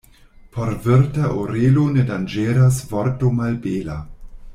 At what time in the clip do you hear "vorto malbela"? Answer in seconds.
2.95-3.99